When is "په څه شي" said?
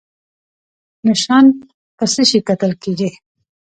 1.97-2.39